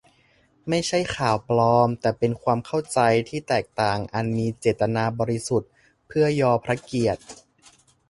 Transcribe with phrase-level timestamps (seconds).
[0.69, 5.71] ไม่ใช่ "ข่าวปลอม" แต่เป็น "ความเข้าใจที่แตกต่างอันมีเจตนาบริสุทธิ์
[6.07, 7.21] เพื่อยอพระเกียรติ"